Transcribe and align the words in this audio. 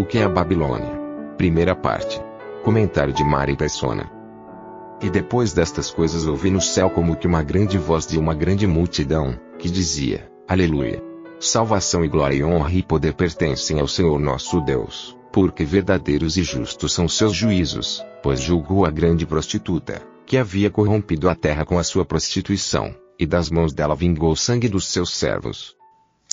O 0.00 0.04
que 0.06 0.16
é 0.16 0.24
a 0.24 0.30
Babilônia? 0.30 0.98
Primeira 1.36 1.76
parte. 1.76 2.18
Comentário 2.64 3.12
de 3.12 3.22
Mari 3.22 3.54
Persona. 3.54 4.10
E 4.98 5.10
depois 5.10 5.52
destas 5.52 5.90
coisas 5.90 6.26
ouvi 6.26 6.50
no 6.50 6.58
céu 6.58 6.88
como 6.88 7.14
que 7.14 7.26
uma 7.26 7.42
grande 7.42 7.76
voz 7.76 8.06
de 8.06 8.18
uma 8.18 8.32
grande 8.32 8.66
multidão, 8.66 9.38
que 9.58 9.68
dizia, 9.68 10.26
Aleluia. 10.48 11.02
Salvação 11.38 12.02
e 12.02 12.08
glória 12.08 12.36
e 12.36 12.42
honra 12.42 12.72
e 12.72 12.82
poder 12.82 13.12
pertencem 13.12 13.78
ao 13.78 13.86
Senhor 13.86 14.18
nosso 14.18 14.62
Deus, 14.62 15.14
porque 15.30 15.66
verdadeiros 15.66 16.38
e 16.38 16.44
justos 16.44 16.94
são 16.94 17.06
seus 17.06 17.34
juízos, 17.34 18.02
pois 18.22 18.40
julgou 18.40 18.86
a 18.86 18.90
grande 18.90 19.26
prostituta, 19.26 20.00
que 20.24 20.38
havia 20.38 20.70
corrompido 20.70 21.28
a 21.28 21.34
terra 21.34 21.66
com 21.66 21.78
a 21.78 21.84
sua 21.84 22.06
prostituição, 22.06 22.94
e 23.18 23.26
das 23.26 23.50
mãos 23.50 23.74
dela 23.74 23.94
vingou 23.94 24.32
o 24.32 24.36
sangue 24.36 24.66
dos 24.66 24.86
seus 24.86 25.14
servos. 25.14 25.76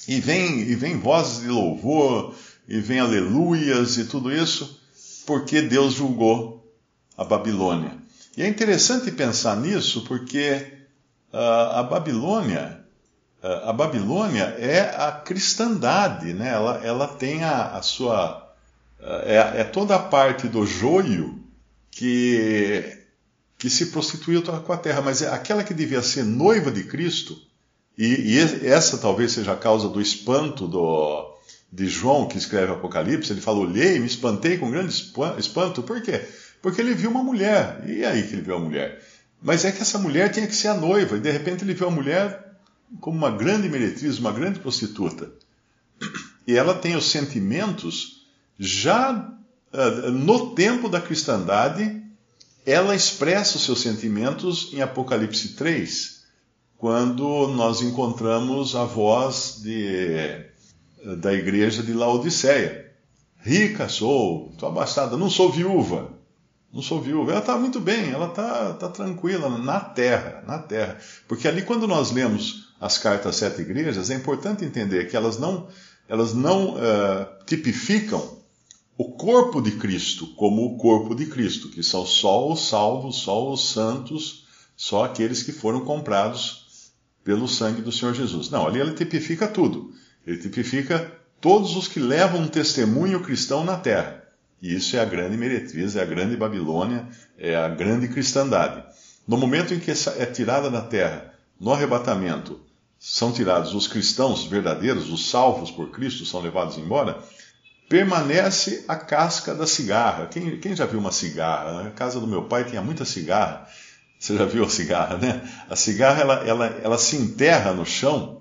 E 0.08 0.22
vem, 0.22 0.62
e 0.62 0.74
vem 0.74 0.98
vozes 0.98 1.42
de 1.42 1.50
louvor, 1.50 2.34
e 2.68 2.80
vem 2.80 3.00
aleluias 3.00 3.98
e 3.98 4.06
tudo 4.06 4.32
isso, 4.32 4.80
porque 5.26 5.62
Deus 5.62 5.94
julgou 5.94 6.72
a 7.18 7.24
Babilônia. 7.24 7.98
E 8.36 8.44
é 8.44 8.48
interessante 8.48 9.10
pensar 9.12 9.56
nisso 9.58 10.04
porque 10.08 10.68
uh, 11.34 11.38
a 11.74 11.84
Babilônia, 11.84 12.82
uh, 13.42 13.70
a 13.70 13.74
Babilônia 13.74 14.56
é 14.60 14.82
a 14.96 15.12
cristandade, 15.12 16.34
né? 16.34 16.50
Ela, 16.50 16.82
ela 16.84 17.08
tem 17.08 17.44
a, 17.44 17.78
a 17.78 17.82
sua 17.82 18.54
uh, 19.00 19.04
é, 19.26 19.62
é, 19.62 19.64
toda 19.64 19.96
a 19.96 20.00
parte 20.00 20.48
do 20.48 20.66
joio 20.66 21.44
que 21.90 22.94
que 23.58 23.72
se 23.72 23.88
prostituiu 23.88 24.44
com 24.44 24.72
a 24.72 24.78
terra, 24.78 25.02
mas 25.02 25.24
é 25.24 25.30
aquela 25.34 25.64
que 25.64 25.74
devia 25.74 26.04
ser 26.04 26.24
noiva 26.24 26.70
de 26.70 26.84
Cristo. 26.84 27.42
E, 27.98 28.36
e 28.36 28.68
essa 28.68 29.00
talvez 29.00 29.32
seja 29.32 29.54
a 29.54 29.58
causa 29.58 29.90
do 29.90 30.00
espanto 30.00 30.68
do, 30.68 31.37
de 31.72 31.88
João 31.88 32.28
que 32.28 32.38
escreve 32.38 32.72
Apocalipse. 32.72 33.32
Ele 33.32 33.42
falou: 33.42 33.64
olhei, 33.64 34.00
me 34.00 34.08
espantei 34.08 34.58
com 34.58 34.72
grande 34.72 34.94
espanto. 35.38 35.84
Por 35.84 36.02
quê? 36.02 36.26
Porque 36.62 36.82
ele 36.82 36.94
viu 36.94 37.10
uma 37.10 37.24
mulher. 37.24 37.84
E 37.86 38.04
aí 38.06 38.24
que 38.24 38.34
ele 38.34 38.42
viu 38.42 38.56
a 38.56 38.60
mulher? 38.60 39.02
Mas 39.42 39.66
é 39.66 39.72
que 39.72 39.82
essa 39.82 40.00
mulher 40.00 40.32
tinha 40.32 40.48
que 40.48 40.56
ser 40.56 40.70
a 40.70 40.74
noiva. 40.74 41.18
E 41.18 41.20
de 41.20 41.32
repente 41.32 41.64
ele 41.64 41.74
viu 41.74 41.88
a 41.88 41.92
mulher 41.92 42.56
como 43.00 43.18
uma 43.18 43.32
grande 43.32 43.70
meretriz, 43.70 44.18
uma 44.18 44.32
grande 44.32 44.60
prostituta. 44.60 45.32
E 46.46 46.56
ela 46.56 46.74
tem 46.74 46.96
os 46.96 47.12
sentimentos 47.12 48.26
já 48.58 49.34
uh, 49.74 50.12
no 50.12 50.56
tempo 50.56 50.90
da 50.90 51.02
cristandade. 51.02 52.04
Ela 52.66 52.96
expressa 52.96 53.58
os 53.58 53.64
seus 53.64 53.82
sentimentos 53.82 54.72
em 54.74 54.82
Apocalipse 54.82 55.50
3, 55.50 56.24
quando 56.78 57.48
nós 57.48 57.82
encontramos 57.82 58.76
a 58.76 58.84
voz 58.84 59.62
de, 59.64 60.46
da 61.18 61.34
igreja 61.34 61.84
de 61.84 61.94
Laodiceia. 61.94 62.92
Rica 63.40 63.88
sou, 63.88 64.50
estou 64.52 64.70
abastada, 64.70 65.16
não 65.16 65.30
sou 65.30 65.52
viúva 65.52 66.18
não 66.72 66.82
sou 66.82 67.02
viúva. 67.02 67.32
Ela 67.32 67.40
está 67.40 67.58
muito 67.58 67.80
bem, 67.80 68.12
ela 68.12 68.28
está 68.28 68.74
tá 68.74 68.90
tranquila 68.90 69.50
na 69.58 69.80
terra, 69.80 70.44
na 70.46 70.60
terra. 70.60 71.00
Porque 71.28 71.48
ali 71.48 71.62
quando 71.62 71.88
nós 71.88 72.12
lemos 72.12 72.68
as 72.80 72.98
cartas 72.98 73.28
às 73.28 73.36
sete 73.38 73.62
igrejas, 73.62 74.10
é 74.10 74.16
importante 74.16 74.64
entender 74.64 75.10
que 75.10 75.16
elas 75.16 75.38
não, 75.40 75.68
elas 76.08 76.34
não 76.34 76.76
uh, 76.76 77.26
tipificam 77.46 78.38
o 78.98 79.12
corpo 79.12 79.62
de 79.62 79.72
Cristo 79.72 80.28
como 80.36 80.66
o 80.66 80.78
corpo 80.78 81.16
de 81.16 81.26
Cristo, 81.28 81.70
que 81.70 81.84
são 81.84 82.06
só 82.06 82.52
os 82.52 82.68
salvos, 82.68 83.18
só 83.18 83.52
os 83.52 83.70
santos, 83.70 84.46
só 84.76 85.06
aqueles 85.06 85.44
que 85.44 85.52
foram 85.52 85.82
comprados 85.82 86.92
pelo 87.24 87.48
sangue 87.48 87.82
do 87.82 87.92
Senhor 87.92 88.14
Jesus. 88.14 88.50
Não, 88.50 88.68
ali 88.68 88.80
ele 88.80 88.94
tipifica 88.94 89.48
tudo. 89.48 89.94
Ele 90.28 90.38
tipifica 90.38 91.10
todos 91.40 91.78
os 91.78 91.88
que 91.88 92.02
levam 92.02 92.42
um 92.42 92.48
testemunho 92.50 93.24
cristão 93.24 93.64
na 93.64 93.78
terra. 93.78 94.26
E 94.62 94.76
isso 94.76 94.98
é 94.98 95.00
a 95.00 95.06
grande 95.06 95.38
meretriz, 95.38 95.96
é 95.96 96.02
a 96.02 96.06
grande 96.06 96.36
Babilônia, 96.36 97.08
é 97.38 97.56
a 97.56 97.70
grande 97.70 98.10
cristandade. 98.10 98.84
No 99.26 99.38
momento 99.38 99.74
em 99.74 99.80
que 99.80 99.90
é 99.90 100.26
tirada 100.26 100.70
da 100.70 100.82
terra, 100.82 101.34
no 101.58 101.72
arrebatamento, 101.72 102.60
são 103.00 103.32
tirados 103.32 103.74
os 103.74 103.88
cristãos 103.88 104.46
verdadeiros, 104.46 105.10
os 105.10 105.30
salvos 105.30 105.72
por 105.72 105.92
Cristo, 105.92 106.26
são 106.26 106.42
levados 106.42 106.78
embora, 106.78 107.20
permanece 107.88 108.84
a 108.86 108.98
casca 108.98 109.56
da 109.56 109.66
cigarra. 109.66 110.26
Quem, 110.26 110.60
quem 110.60 110.76
já 110.76 110.86
viu 110.86 111.00
uma 111.00 111.12
cigarra? 111.12 111.84
Na 111.84 111.92
casa 111.92 112.20
do 112.20 112.28
meu 112.28 112.44
pai 112.44 112.66
tinha 112.66 112.82
muita 112.82 113.06
cigarra. 113.06 113.66
Você 114.20 114.36
já 114.36 114.44
viu 114.44 114.66
a 114.66 114.70
cigarra, 114.70 115.18
né? 115.18 115.42
A 115.70 115.76
cigarra 115.78 116.22
ela, 116.22 116.36
ela, 116.46 116.66
ela 116.84 116.98
se 116.98 117.16
enterra 117.16 117.72
no 117.72 117.86
chão 117.86 118.37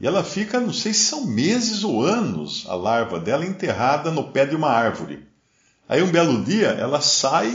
e 0.00 0.06
ela 0.06 0.24
fica, 0.24 0.58
não 0.58 0.72
sei 0.72 0.94
se 0.94 1.04
são 1.04 1.26
meses 1.26 1.84
ou 1.84 2.02
anos, 2.02 2.64
a 2.68 2.74
larva 2.74 3.20
dela 3.20 3.44
enterrada 3.44 4.10
no 4.10 4.32
pé 4.32 4.46
de 4.46 4.56
uma 4.56 4.70
árvore. 4.70 5.28
Aí 5.86 6.02
um 6.02 6.10
belo 6.10 6.42
dia 6.42 6.68
ela 6.68 7.00
sai 7.00 7.54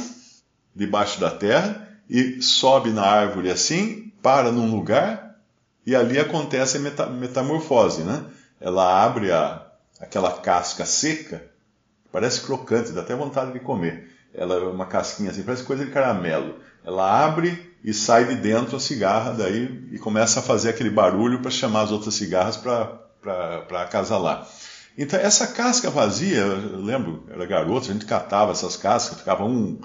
debaixo 0.75 1.19
da 1.19 1.31
terra 1.31 1.89
e 2.07 2.41
sobe 2.41 2.91
na 2.91 3.03
árvore 3.03 3.49
assim, 3.49 4.11
para 4.21 4.51
num 4.51 4.69
lugar 4.69 5.37
e 5.85 5.95
ali 5.95 6.19
acontece 6.19 6.77
a 6.77 7.07
metamorfose, 7.07 8.03
né? 8.03 8.25
Ela 8.59 9.03
abre 9.03 9.31
a, 9.31 9.65
aquela 9.99 10.31
casca 10.31 10.85
seca, 10.85 11.43
parece 12.11 12.41
crocante, 12.41 12.91
dá 12.91 13.01
até 13.01 13.15
vontade 13.15 13.53
de 13.53 13.59
comer. 13.59 14.11
Ela 14.33 14.55
é 14.55 14.59
uma 14.59 14.85
casquinha 14.85 15.31
assim, 15.31 15.43
parece 15.43 15.63
coisa 15.63 15.85
de 15.85 15.91
caramelo. 15.91 16.59
Ela 16.83 17.25
abre 17.25 17.74
e 17.85 17.93
sai 17.93 18.25
de 18.25 18.35
dentro 18.35 18.75
a 18.75 18.79
cigarra 18.79 19.31
daí 19.31 19.87
e 19.91 19.99
começa 19.99 20.39
a 20.39 20.43
fazer 20.43 20.69
aquele 20.69 20.89
barulho 20.89 21.39
para 21.39 21.51
chamar 21.51 21.83
as 21.83 21.91
outras 21.91 22.15
cigarras 22.15 22.57
para 22.57 23.83
acasalar. 23.83 24.49
Então, 24.97 25.19
essa 25.19 25.45
casca 25.47 25.91
vazia, 25.91 26.37
eu 26.37 26.81
lembro, 26.81 27.25
eu 27.27 27.35
era 27.35 27.45
garoto, 27.45 27.91
a 27.91 27.93
gente 27.93 28.05
catava 28.05 28.53
essas 28.53 28.75
cascas, 28.75 29.19
ficava 29.19 29.45
um, 29.45 29.79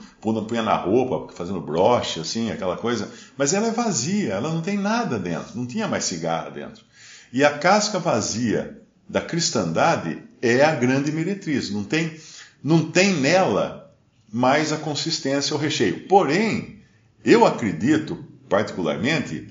punha 0.48 0.62
na 0.62 0.76
roupa, 0.76 1.30
fazendo 1.34 1.60
broche, 1.60 2.20
assim, 2.20 2.50
aquela 2.50 2.76
coisa, 2.76 3.10
mas 3.36 3.52
ela 3.52 3.66
é 3.66 3.72
vazia, 3.72 4.32
ela 4.32 4.48
não 4.48 4.62
tem 4.62 4.78
nada 4.78 5.18
dentro, 5.18 5.58
não 5.58 5.66
tinha 5.66 5.86
mais 5.86 6.04
cigarra 6.04 6.48
dentro. 6.48 6.82
E 7.30 7.44
a 7.44 7.58
casca 7.58 7.98
vazia 7.98 8.80
da 9.06 9.20
cristandade 9.20 10.22
é 10.40 10.64
a 10.64 10.74
grande 10.74 11.12
meretriz, 11.12 11.70
não 11.70 11.84
tem, 11.84 12.18
não 12.64 12.90
tem 12.90 13.12
nela 13.12 13.92
mais 14.32 14.72
a 14.72 14.78
consistência, 14.78 15.54
o 15.54 15.58
recheio. 15.58 16.06
Porém, 16.06 16.79
eu 17.24 17.46
acredito, 17.46 18.24
particularmente, 18.48 19.48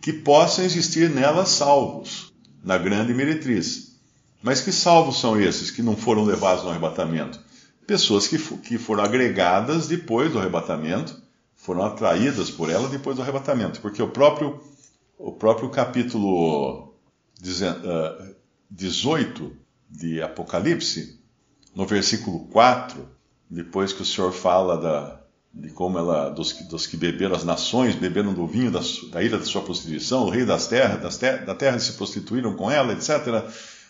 que 0.00 0.12
possam 0.12 0.64
existir 0.64 1.10
nela 1.10 1.46
salvos, 1.46 2.32
na 2.62 2.78
grande 2.78 3.14
meretriz. 3.14 3.96
Mas 4.42 4.60
que 4.60 4.70
salvos 4.70 5.18
são 5.18 5.40
esses 5.40 5.70
que 5.70 5.82
não 5.82 5.96
foram 5.96 6.24
levados 6.24 6.62
no 6.62 6.70
arrebatamento? 6.70 7.40
Pessoas 7.86 8.28
que, 8.28 8.38
que 8.38 8.78
foram 8.78 9.02
agregadas 9.02 9.88
depois 9.88 10.30
do 10.32 10.38
arrebatamento, 10.38 11.20
foram 11.54 11.84
atraídas 11.84 12.50
por 12.50 12.70
ela 12.70 12.88
depois 12.88 13.16
do 13.16 13.22
arrebatamento. 13.22 13.80
Porque 13.80 14.02
o 14.02 14.08
próprio, 14.08 14.60
o 15.18 15.32
próprio 15.32 15.68
capítulo 15.70 16.94
18 18.70 19.56
de 19.90 20.22
Apocalipse, 20.22 21.18
no 21.74 21.86
versículo 21.86 22.46
4, 22.48 23.08
depois 23.48 23.92
que 23.92 24.02
o 24.02 24.06
Senhor 24.06 24.32
fala 24.32 24.76
da, 24.76 25.25
de 25.56 25.70
como 25.70 25.98
ela, 25.98 26.28
dos, 26.28 26.52
dos, 26.68 26.86
que 26.86 26.98
beberam 26.98 27.34
as 27.34 27.42
nações, 27.42 27.94
beberam 27.94 28.34
do 28.34 28.46
vinho 28.46 28.70
da, 28.70 28.80
da 29.10 29.38
da 29.38 29.44
sua 29.44 29.62
prostituição, 29.62 30.24
o 30.24 30.30
rei 30.30 30.44
das 30.44 30.66
terras, 30.66 31.00
das 31.00 31.16
ter, 31.16 31.46
da 31.46 31.54
terra 31.54 31.78
se 31.78 31.92
prostituíram 31.92 32.54
com 32.54 32.70
ela, 32.70 32.92
etc. 32.92 33.42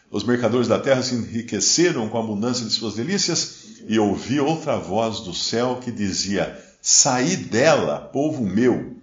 Os 0.09 0.23
mercadores 0.23 0.69
da 0.69 0.79
terra 0.79 1.03
se 1.03 1.17
enriqueceram 1.17 2.09
com 2.09 2.19
a 2.19 2.21
abundância 2.21 2.65
de 2.65 2.71
suas 2.71 2.95
delícias, 2.95 3.67
e 3.89 3.99
ouvi 3.99 4.39
outra 4.39 4.77
voz 4.77 5.21
do 5.21 5.35
céu 5.35 5.81
que 5.83 5.91
dizia: 5.91 6.57
Saí 6.81 7.37
dela, 7.37 7.99
povo 7.99 8.45
meu, 8.45 8.97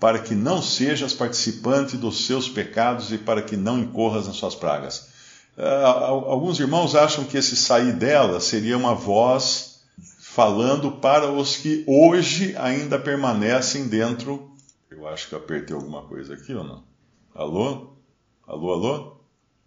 para 0.00 0.18
que 0.18 0.34
não 0.34 0.60
sejas 0.60 1.14
participante 1.14 1.96
dos 1.96 2.26
seus 2.26 2.48
pecados 2.48 3.12
e 3.12 3.18
para 3.18 3.40
que 3.40 3.56
não 3.56 3.78
incorras 3.78 4.26
nas 4.26 4.36
suas 4.36 4.56
pragas. 4.56 5.10
Uh, 5.56 5.86
alguns 6.28 6.58
irmãos 6.58 6.96
acham 6.96 7.22
que 7.24 7.36
esse 7.36 7.54
sair 7.54 7.92
dela 7.92 8.40
seria 8.40 8.76
uma 8.76 8.94
voz 8.94 9.69
falando 10.40 10.92
para 10.92 11.30
os 11.30 11.58
que 11.58 11.84
hoje 11.86 12.56
ainda 12.56 12.98
permanecem 12.98 13.86
dentro. 13.86 14.50
Eu 14.90 15.06
acho 15.06 15.28
que 15.28 15.34
apertei 15.34 15.76
alguma 15.76 16.00
coisa 16.00 16.32
aqui 16.32 16.54
ou 16.54 16.64
não? 16.64 16.82
Alô? 17.34 17.90
Alô, 18.46 18.72
alô? 18.72 19.16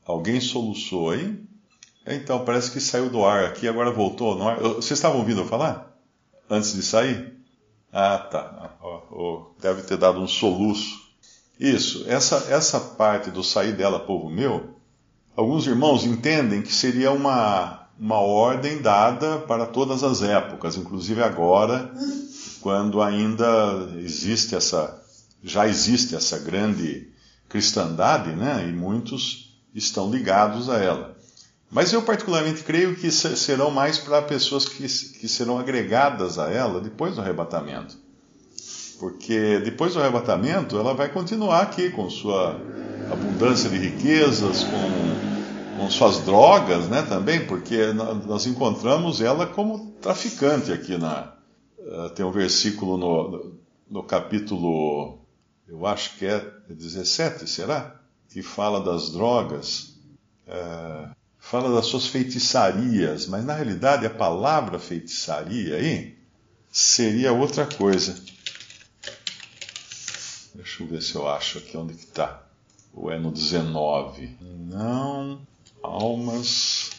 Alguém 0.04 0.42
soluçou 0.42 1.12
aí? 1.12 1.40
Então, 2.08 2.44
parece 2.44 2.72
que 2.72 2.80
saiu 2.80 3.08
do 3.08 3.24
ar 3.24 3.46
aqui, 3.46 3.68
agora 3.68 3.92
voltou 3.92 4.36
no 4.36 4.50
ar. 4.50 4.60
Vocês 4.60 4.94
estavam 4.94 5.20
ouvindo 5.20 5.42
eu 5.42 5.46
falar? 5.46 5.96
Antes 6.50 6.74
de 6.74 6.81
sair? 6.81 7.31
Ah, 7.92 8.18
tá. 8.18 8.75
Deve 9.62 9.84
ter 9.84 9.98
dado 9.98 10.20
um 10.20 10.28
soluço. 10.28 11.04
Isso, 11.60 12.04
essa, 12.08 12.48
essa 12.52 12.80
parte 12.80 13.30
do 13.30 13.44
sair 13.44 13.74
dela, 13.74 14.00
povo 14.00 14.28
meu, 14.28 14.74
alguns 15.36 15.68
irmãos 15.68 16.04
entendem 16.04 16.64
que 16.64 16.74
seria 16.74 17.12
uma, 17.12 17.83
uma 18.00 18.18
ordem 18.18 18.81
dada 18.81 19.38
para 19.40 19.66
todas 19.66 20.04
as 20.04 20.22
épocas, 20.22 20.75
inclusive 20.75 21.22
agora, 21.22 21.92
quando 22.62 23.01
ainda 23.01 23.90
existe 23.98 24.56
essa, 24.56 25.01
já 25.44 25.68
existe 25.68 26.16
essa 26.16 26.40
grande 26.40 27.07
cristandade, 27.48 28.31
né? 28.31 28.66
E 28.68 28.72
muitos 28.72 29.56
estão 29.75 30.10
ligados 30.10 30.69
a 30.69 30.78
ela. 30.78 31.16
Mas 31.72 31.92
eu 31.92 32.01
particularmente 32.04 32.63
creio 32.63 32.95
que 32.95 33.12
serão 33.12 33.72
mais 33.72 33.98
para 33.98 34.22
pessoas 34.22 34.66
que, 34.68 34.84
que 34.84 35.28
serão 35.28 35.57
agregadas 35.57 36.38
a 36.38 36.51
ela 36.51 36.80
depois 36.80 37.16
do 37.16 37.22
arrebatamento. 37.22 37.98
Porque 39.00 39.60
depois 39.60 39.94
do 39.94 40.00
arrebatamento 40.00 40.78
ela 40.78 40.94
vai 40.94 41.10
continuar 41.10 41.62
aqui 41.62 41.89
com 41.89 42.10
sua 42.10 42.60
abundância 43.12 43.69
de 43.69 43.78
riquezas, 43.78 44.63
com, 44.63 45.33
com 45.78 45.90
suas 45.90 46.20
drogas, 46.20 46.88
né, 46.88 47.02
também, 47.04 47.46
porque 47.46 47.94
nós 47.94 48.46
encontramos 48.46 49.22
ela 49.22 49.46
como 49.48 49.92
traficante 50.02 50.72
aqui 50.72 50.98
na. 50.98 51.34
Eh, 51.80 52.10
tem 52.10 52.25
um 52.25 52.31
versículo 52.31 52.98
no, 52.98 53.56
no 53.90 54.04
capítulo, 54.04 55.20
eu 55.68 55.86
acho 55.86 56.18
que 56.18 56.25
é 56.25 56.40
17, 56.70 57.48
será? 57.48 58.00
Que 58.30 58.42
fala 58.42 58.81
das 58.81 59.12
drogas. 59.12 59.94
É, 60.48 61.10
fala 61.40 61.74
das 61.74 61.86
suas 61.86 62.08
feitiçarias, 62.08 63.28
mas 63.28 63.46
na 63.46 63.54
realidade 63.54 64.06
a 64.06 64.10
palavra 64.10 64.80
feitiçaria 64.80 65.75
aí 65.75 66.18
seria 66.72 67.31
outra 67.31 67.66
coisa. 67.66 68.16
Deixa 70.56 70.84
eu 70.84 70.88
ver 70.88 71.02
se 71.02 71.16
eu 71.16 71.28
acho 71.28 71.58
aqui 71.60 71.78
onde 71.78 71.94
que 71.94 72.06
está. 72.06 72.44
Ou 72.94 73.12
é 73.12 73.20
no 73.20 73.31
19? 73.31 74.38
Não. 74.42 75.42
Almas. 75.84 76.92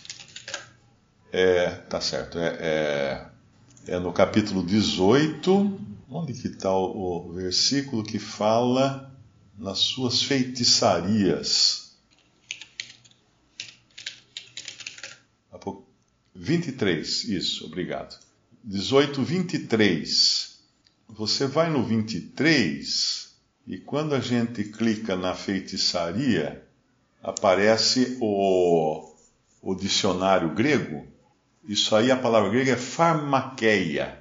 É, 1.33 1.71
tá 1.71 2.01
certo. 2.01 2.39
É, 2.39 2.57
é, 2.61 3.95
é 3.95 3.99
no 3.99 4.13
capítulo 4.13 4.65
18. 4.65 5.81
Onde 6.09 6.35
que 6.35 6.47
está 6.47 6.73
o, 6.73 7.29
o 7.29 7.33
versículo 7.33 8.05
que 8.05 8.21
fala 8.21 9.13
nas 9.59 9.79
suas 9.79 10.23
feitiçarias? 10.23 11.85
23, 16.35 17.25
isso, 17.25 17.65
obrigado. 17.65 18.19
18, 18.65 19.23
23. 19.23 20.59
Você 21.09 21.47
vai 21.47 21.71
no 21.71 21.83
23 21.83 23.35
e 23.67 23.79
quando 23.79 24.15
a 24.15 24.21
gente 24.21 24.65
clica 24.65 25.17
na 25.17 25.35
feitiçaria, 25.35 26.64
aparece 27.25 28.17
o, 28.21 29.11
o 29.61 29.75
dicionário 29.75 30.55
grego. 30.55 31.05
Isso 31.67 31.97
aí, 31.97 32.13
a 32.13 32.17
palavra 32.17 32.51
grega 32.51 32.73
é 32.73 32.77
farmaqueia. 32.77 34.21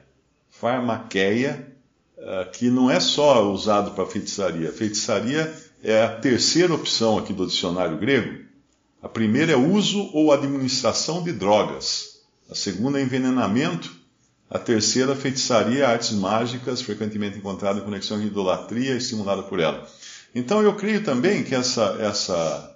Farmaqueia, 0.50 1.75
eh, 2.17 2.50
que 2.53 2.69
não 2.69 2.89
é 2.89 3.00
só 3.00 3.51
usado 3.51 3.91
para 3.91 4.05
feitiçaria. 4.05 4.71
Feitiçaria 4.71 5.53
é 5.83 6.01
a 6.01 6.15
terceira 6.15 6.73
opção 6.73 7.19
aqui 7.19 7.33
do 7.33 7.45
dicionário 7.45 7.97
grego 7.97 8.44
a 9.03 9.09
primeira 9.09 9.51
é 9.51 9.55
uso 9.57 10.09
ou 10.13 10.31
administração 10.31 11.21
de 11.21 11.33
drogas. 11.33 12.21
A 12.50 12.55
segunda 12.55 12.97
é 12.97 13.03
envenenamento. 13.03 13.94
A 14.50 14.57
terceira, 14.57 15.13
feitiçaria, 15.13 15.89
artes 15.89 16.11
mágicas, 16.11 16.81
frequentemente 16.81 17.38
encontrada 17.38 17.79
em 17.79 17.83
conexão 17.83 18.17
com 18.17 18.25
idolatria, 18.25 18.95
estimulada 18.95 19.44
por 19.44 19.59
ela. 19.59 19.85
Então 20.33 20.61
eu 20.61 20.73
creio 20.75 21.03
também 21.03 21.44
que 21.44 21.53
essa, 21.53 21.97
essa 22.00 22.72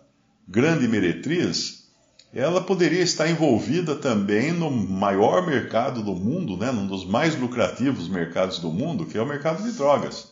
grande 0.48 0.88
meretriz, 0.88 1.88
ela 2.34 2.62
poderia 2.62 3.02
estar 3.02 3.30
envolvida 3.30 3.96
também 3.96 4.52
no 4.52 4.70
maior 4.70 5.46
mercado 5.46 6.04
do 6.04 6.14
mundo, 6.16 6.58
né, 6.58 6.72
num 6.72 6.88
dos 6.88 7.06
mais 7.06 7.38
lucrativos 7.38 8.08
mercados 8.08 8.60
do 8.60 8.72
mundo, 8.72 9.06
que 9.06 9.18
é 9.18 9.22
o 9.22 9.28
mercado 9.28 9.64
de 9.64 9.72
drogas. 9.72 10.32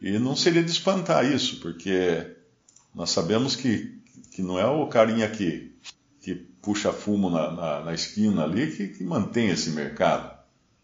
E 0.00 0.18
não 0.18 0.36
seria 0.36 0.62
de 0.62 0.70
espantar 0.70 1.24
isso, 1.24 1.60
porque 1.60 2.34
nós 2.94 3.10
sabemos 3.10 3.56
que 3.56 3.96
que 4.36 4.42
não 4.42 4.58
é 4.58 4.66
o 4.66 4.86
carinha 4.86 5.30
que, 5.30 5.74
que 6.20 6.34
puxa 6.34 6.92
fumo 6.92 7.30
na, 7.30 7.50
na, 7.50 7.80
na 7.84 7.94
esquina 7.94 8.44
ali 8.44 8.70
que, 8.70 8.88
que, 8.88 9.02
mantém 9.02 9.48
esse 9.48 9.70
mercado, 9.70 10.30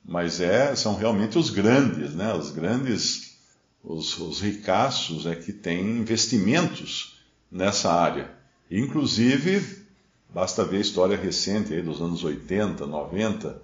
mas 0.03 0.41
é, 0.41 0.75
são 0.75 0.97
realmente 0.97 1.37
os 1.37 1.51
grandes, 1.51 2.15
né? 2.15 2.33
os 2.33 2.51
grandes, 2.51 3.37
os, 3.85 4.19
os 4.19 4.41
ricaços 4.41 5.27
é 5.27 5.35
que 5.35 5.53
têm 5.53 5.99
investimentos 5.99 7.21
nessa 7.51 7.93
área. 7.93 8.31
Inclusive, 8.73 9.85
basta 10.33 10.65
ver 10.65 10.79
a 10.79 10.81
história 10.81 11.17
recente 11.17 11.75
aí 11.75 11.83
dos 11.83 12.01
anos 12.01 12.25
80, 12.25 12.87
90, 12.87 13.61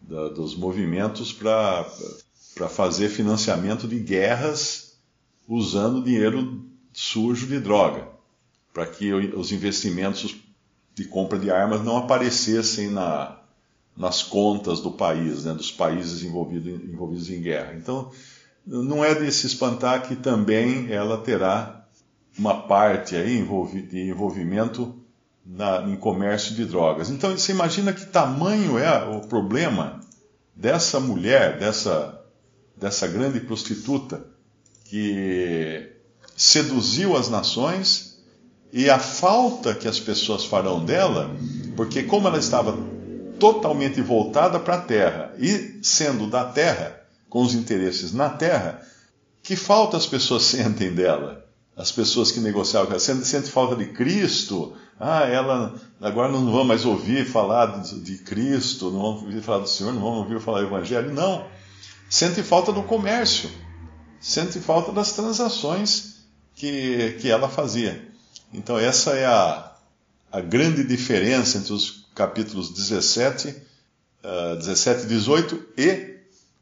da, 0.00 0.28
dos 0.28 0.54
movimentos 0.54 1.32
para 1.32 2.68
fazer 2.68 3.08
financiamento 3.08 3.88
de 3.88 3.98
guerras 3.98 4.96
usando 5.48 6.04
dinheiro 6.04 6.64
sujo 6.92 7.48
de 7.48 7.58
droga 7.58 8.08
para 8.72 8.86
que 8.86 9.12
os 9.12 9.50
investimentos 9.50 10.36
de 10.94 11.04
compra 11.06 11.38
de 11.38 11.50
armas 11.50 11.82
não 11.82 11.96
aparecessem 11.96 12.88
na, 12.88 13.38
nas 13.96 14.22
contas 14.22 14.80
do 14.80 14.92
país, 14.92 15.44
né, 15.44 15.52
dos 15.52 15.72
países 15.72 16.22
envolvido, 16.22 16.70
envolvidos 16.70 17.28
em 17.30 17.40
guerra. 17.40 17.74
Então, 17.74 18.12
não 18.64 19.04
é 19.04 19.12
de 19.12 19.30
se 19.32 19.46
espantar 19.46 20.06
que 20.06 20.14
também 20.14 20.90
ela 20.92 21.18
terá 21.18 21.81
uma 22.38 22.62
parte 22.62 23.14
aí 23.16 23.46
de 23.88 24.08
envolvimento 24.08 24.94
na, 25.44 25.82
em 25.82 25.96
comércio 25.96 26.54
de 26.54 26.64
drogas. 26.64 27.10
Então, 27.10 27.36
você 27.36 27.52
imagina 27.52 27.92
que 27.92 28.06
tamanho 28.06 28.78
é 28.78 29.04
o 29.04 29.20
problema 29.20 30.00
dessa 30.54 31.00
mulher, 31.00 31.58
dessa, 31.58 32.22
dessa 32.76 33.06
grande 33.06 33.40
prostituta, 33.40 34.24
que 34.84 35.92
seduziu 36.36 37.16
as 37.16 37.28
nações 37.28 38.12
e 38.72 38.88
a 38.88 38.98
falta 38.98 39.74
que 39.74 39.86
as 39.86 40.00
pessoas 40.00 40.44
farão 40.44 40.84
dela, 40.84 41.30
porque 41.76 42.02
como 42.02 42.28
ela 42.28 42.38
estava 42.38 42.76
totalmente 43.38 44.00
voltada 44.00 44.58
para 44.58 44.76
a 44.76 44.80
terra 44.80 45.34
e 45.38 45.80
sendo 45.82 46.26
da 46.26 46.44
terra, 46.44 47.00
com 47.28 47.42
os 47.42 47.54
interesses 47.54 48.12
na 48.12 48.30
terra, 48.30 48.80
que 49.42 49.56
falta 49.56 49.96
as 49.96 50.06
pessoas 50.06 50.44
sentem 50.46 50.94
dela? 50.94 51.41
As 51.76 51.90
pessoas 51.90 52.30
que 52.30 52.40
negociavam 52.40 52.98
sente, 52.98 53.26
sente 53.26 53.50
falta 53.50 53.74
de 53.74 53.86
Cristo? 53.86 54.74
Ah, 55.00 55.24
ela, 55.24 55.74
agora 56.00 56.30
não 56.30 56.52
vão 56.52 56.64
mais 56.64 56.84
ouvir 56.84 57.24
falar 57.24 57.82
de, 57.82 57.98
de 58.00 58.18
Cristo, 58.18 58.90
não 58.90 59.00
vão 59.00 59.24
ouvir 59.24 59.42
falar 59.42 59.60
do 59.60 59.68
Senhor, 59.68 59.92
não 59.92 60.00
vão 60.00 60.18
ouvir 60.18 60.38
falar 60.38 60.60
do 60.60 60.66
Evangelho. 60.66 61.12
Não. 61.12 61.46
Sente 62.10 62.42
falta 62.42 62.72
do 62.72 62.82
comércio, 62.82 63.50
sente 64.20 64.60
falta 64.60 64.92
das 64.92 65.12
transações 65.12 66.26
que, 66.54 67.16
que 67.20 67.30
ela 67.30 67.48
fazia. 67.48 68.06
Então, 68.52 68.78
essa 68.78 69.12
é 69.16 69.24
a, 69.24 69.72
a 70.30 70.40
grande 70.42 70.84
diferença 70.84 71.56
entre 71.56 71.72
os 71.72 72.06
capítulos 72.14 72.70
17, 72.70 73.48
uh, 74.22 74.56
17 74.56 75.04
e 75.04 75.06
18 75.06 75.64
e 75.78 76.18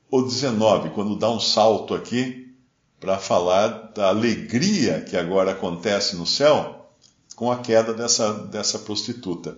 o 0.09 0.23
19, 0.23 0.91
quando 0.91 1.17
dá 1.17 1.29
um 1.29 1.41
salto 1.41 1.95
aqui 1.95 2.50
para 3.01 3.19
falar 3.19 3.93
da 3.95 4.09
alegria 4.09 5.01
que 5.01 5.17
agora 5.17 5.53
acontece 5.53 6.15
no 6.17 6.27
céu 6.27 6.93
com 7.35 7.51
a 7.51 7.59
queda 7.59 7.95
dessa, 7.95 8.33
dessa 8.35 8.79
prostituta. 8.79 9.57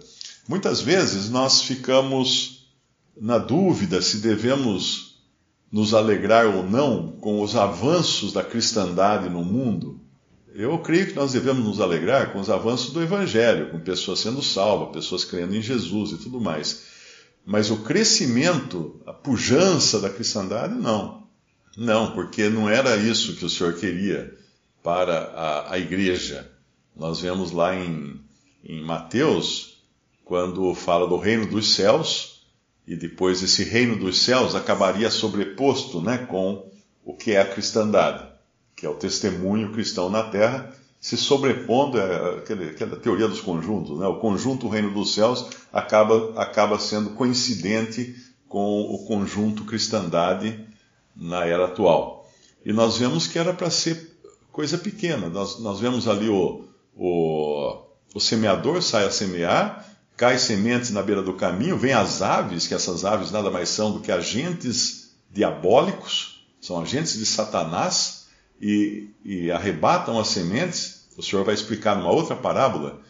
Muitas 0.48 0.80
vezes 0.80 1.28
nós 1.28 1.62
ficamos 1.62 2.68
na 3.20 3.38
dúvida 3.38 4.00
se 4.00 4.18
devemos 4.18 5.20
nos 5.70 5.92
alegrar 5.92 6.46
ou 6.46 6.62
não 6.62 7.12
com 7.20 7.42
os 7.42 7.56
avanços 7.56 8.32
da 8.32 8.44
cristandade 8.44 9.28
no 9.28 9.44
mundo. 9.44 10.00
Eu 10.54 10.78
creio 10.78 11.06
que 11.06 11.14
nós 11.14 11.32
devemos 11.32 11.64
nos 11.64 11.80
alegrar 11.80 12.32
com 12.32 12.38
os 12.38 12.50
avanços 12.50 12.92
do 12.92 13.02
Evangelho, 13.02 13.70
com 13.70 13.80
pessoas 13.80 14.20
sendo 14.20 14.42
salvas, 14.42 14.92
pessoas 14.92 15.24
crendo 15.24 15.56
em 15.56 15.62
Jesus 15.62 16.12
e 16.12 16.18
tudo 16.18 16.40
mais. 16.40 16.82
Mas 17.44 17.70
o 17.70 17.78
crescimento, 17.78 19.00
a 19.06 19.12
pujança 19.12 19.98
da 19.98 20.10
cristandade, 20.10 20.74
não. 20.74 21.21
Não, 21.76 22.12
porque 22.12 22.48
não 22.48 22.68
era 22.68 22.96
isso 22.96 23.36
que 23.36 23.44
o 23.44 23.50
Senhor 23.50 23.74
queria 23.74 24.36
para 24.82 25.18
a, 25.34 25.74
a 25.74 25.78
igreja. 25.78 26.50
Nós 26.94 27.20
vemos 27.20 27.50
lá 27.52 27.74
em, 27.74 28.20
em 28.64 28.82
Mateus, 28.84 29.82
quando 30.24 30.74
fala 30.74 31.06
do 31.06 31.16
reino 31.16 31.46
dos 31.46 31.74
céus, 31.74 32.46
e 32.86 32.96
depois 32.96 33.42
esse 33.42 33.64
reino 33.64 33.96
dos 33.96 34.20
céus 34.20 34.54
acabaria 34.54 35.10
sobreposto 35.10 36.00
né, 36.00 36.18
com 36.18 36.70
o 37.04 37.14
que 37.14 37.32
é 37.32 37.40
a 37.40 37.48
cristandade 37.48 38.32
que 38.82 38.86
é 38.86 38.88
o 38.88 38.94
testemunho 38.94 39.70
cristão 39.70 40.10
na 40.10 40.24
terra, 40.24 40.74
se 41.00 41.16
sobrepondo, 41.16 42.00
é 42.00 42.38
aquela, 42.38 42.64
aquela 42.64 42.96
teoria 42.96 43.28
dos 43.28 43.40
conjuntos, 43.40 43.96
né? 43.96 44.08
o 44.08 44.18
conjunto 44.18 44.68
reino 44.68 44.92
dos 44.92 45.14
céus 45.14 45.50
acaba, 45.72 46.32
acaba 46.36 46.76
sendo 46.80 47.10
coincidente 47.10 48.16
com 48.48 48.80
o 48.80 49.04
conjunto 49.06 49.64
cristandade 49.64 50.66
na 51.14 51.44
era 51.44 51.66
atual. 51.66 52.30
E 52.64 52.72
nós 52.72 52.96
vemos 52.96 53.26
que 53.26 53.38
era 53.38 53.52
para 53.52 53.70
ser 53.70 54.16
coisa 54.50 54.78
pequena. 54.78 55.28
Nós, 55.28 55.58
nós 55.58 55.80
vemos 55.80 56.06
ali 56.06 56.28
o, 56.28 56.64
o, 56.96 57.82
o 58.14 58.20
semeador 58.20 58.82
sai 58.82 59.04
a 59.04 59.10
semear, 59.10 59.86
cai 60.16 60.38
sementes 60.38 60.90
na 60.90 61.02
beira 61.02 61.22
do 61.22 61.34
caminho, 61.34 61.78
vem 61.78 61.92
as 61.92 62.22
aves, 62.22 62.66
que 62.66 62.74
essas 62.74 63.04
aves 63.04 63.30
nada 63.30 63.50
mais 63.50 63.68
são 63.68 63.92
do 63.92 64.00
que 64.00 64.12
agentes 64.12 65.14
diabólicos, 65.30 66.46
são 66.60 66.80
agentes 66.80 67.18
de 67.18 67.26
Satanás, 67.26 68.26
e, 68.60 69.10
e 69.24 69.50
arrebatam 69.50 70.20
as 70.20 70.28
sementes. 70.28 71.08
O 71.16 71.22
Senhor 71.22 71.44
vai 71.44 71.54
explicar 71.54 71.96
numa 71.96 72.10
outra 72.10 72.36
parábola 72.36 73.00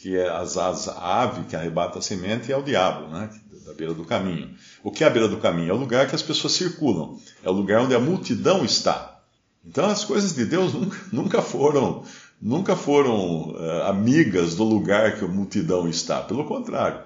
que 0.00 0.16
é 0.16 0.28
as, 0.28 0.56
as, 0.56 0.86
a 0.88 1.22
ave 1.22 1.44
que 1.44 1.56
arrebata 1.56 1.98
a 1.98 2.02
semente 2.02 2.52
é 2.52 2.56
o 2.56 2.62
diabo, 2.62 3.08
né? 3.08 3.28
Da 3.68 3.74
beira 3.74 3.92
do 3.92 4.04
caminho. 4.04 4.54
O 4.82 4.90
que 4.90 5.04
é 5.04 5.06
a 5.06 5.10
beira 5.10 5.28
do 5.28 5.36
caminho? 5.36 5.70
É 5.70 5.74
o 5.74 5.78
lugar 5.78 6.08
que 6.08 6.14
as 6.14 6.22
pessoas 6.22 6.54
circulam, 6.54 7.18
é 7.44 7.50
o 7.50 7.52
lugar 7.52 7.82
onde 7.82 7.94
a 7.94 8.00
multidão 8.00 8.64
está. 8.64 9.20
Então 9.64 9.84
as 9.84 10.04
coisas 10.04 10.34
de 10.34 10.46
Deus 10.46 10.72
nunca, 10.72 10.96
nunca 11.12 11.42
foram 11.42 12.02
nunca 12.40 12.76
foram 12.76 13.50
uh, 13.50 13.82
amigas 13.88 14.54
do 14.54 14.64
lugar 14.64 15.18
que 15.18 15.24
a 15.24 15.28
multidão 15.28 15.88
está. 15.88 16.22
Pelo 16.22 16.44
contrário, 16.44 17.02